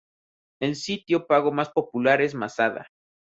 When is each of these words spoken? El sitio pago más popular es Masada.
El 0.59 0.77
sitio 0.77 1.27
pago 1.27 1.51
más 1.51 1.69
popular 1.69 2.23
es 2.23 2.33
Masada. 2.33 2.87